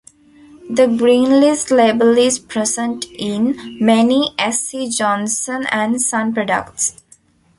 The 0.67 0.87
Greenlist 0.87 1.69
label 1.69 2.17
is 2.17 2.39
present 2.39 3.05
in 3.13 3.77
many 3.79 4.33
S. 4.35 4.59
C. 4.61 4.89
Johnson 4.89 5.67
and 5.71 6.01
Son 6.01 6.33
products. 6.33 7.03